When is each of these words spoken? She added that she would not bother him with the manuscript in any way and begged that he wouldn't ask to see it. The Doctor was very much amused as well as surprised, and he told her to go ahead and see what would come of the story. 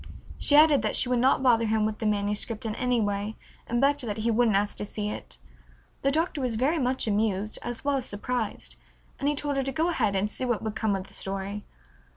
She 0.39 0.55
added 0.55 0.81
that 0.81 0.95
she 0.95 1.09
would 1.09 1.19
not 1.19 1.43
bother 1.43 1.65
him 1.67 1.85
with 1.85 1.99
the 1.99 2.07
manuscript 2.07 2.65
in 2.65 2.73
any 2.73 2.99
way 2.99 3.35
and 3.67 3.79
begged 3.79 4.01
that 4.07 4.17
he 4.17 4.31
wouldn't 4.31 4.57
ask 4.57 4.75
to 4.77 4.85
see 4.85 5.11
it. 5.11 5.37
The 6.01 6.09
Doctor 6.09 6.41
was 6.41 6.55
very 6.55 6.79
much 6.79 7.05
amused 7.05 7.59
as 7.61 7.85
well 7.85 7.97
as 7.97 8.05
surprised, 8.07 8.77
and 9.19 9.29
he 9.29 9.35
told 9.35 9.57
her 9.57 9.63
to 9.63 9.71
go 9.71 9.89
ahead 9.89 10.15
and 10.15 10.27
see 10.27 10.43
what 10.43 10.63
would 10.63 10.73
come 10.73 10.95
of 10.95 11.05
the 11.05 11.13
story. 11.13 11.65